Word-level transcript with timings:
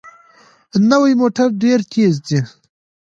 نوې 0.89 1.11
موټر 1.21 1.47
ډېره 1.63 1.83
تېزه 1.91 2.19
ځي 2.27 2.39